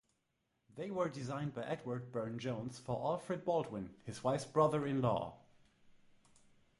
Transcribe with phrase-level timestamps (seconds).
[0.75, 5.35] They were designed by Edward Burne-Jones for Alfred Baldwin, his wife's brother-in-law.